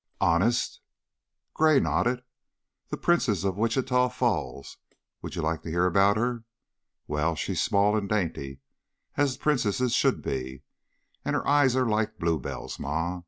[0.19, 0.79] "Honest?"
[1.53, 2.23] Gray nodded.
[2.89, 4.77] "The Princess of Wichita Falls.
[5.21, 6.43] Would you like to hear about her?
[7.05, 8.61] Well, she's small and dainty,
[9.15, 10.63] as princesses should be,
[11.23, 13.19] and her eyes are like bluebells, Ma.